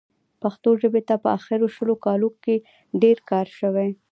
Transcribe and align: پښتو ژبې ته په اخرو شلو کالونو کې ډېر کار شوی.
پښتو 0.41 0.69
ژبې 0.81 1.01
ته 1.07 1.15
په 1.23 1.29
اخرو 1.37 1.67
شلو 1.75 1.95
کالونو 2.05 2.37
کې 2.43 2.55
ډېر 3.01 3.17
کار 3.29 3.47
شوی. 3.59 3.89